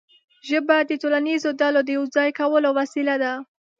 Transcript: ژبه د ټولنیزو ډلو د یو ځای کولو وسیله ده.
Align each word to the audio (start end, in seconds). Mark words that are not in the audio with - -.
ژبه 0.49 0.77
د 0.89 0.91
ټولنیزو 1.01 1.49
ډلو 1.59 1.79
د 1.85 1.89
یو 1.97 2.03
ځای 2.15 2.29
کولو 2.39 2.69
وسیله 2.79 3.15
ده. 3.23 3.33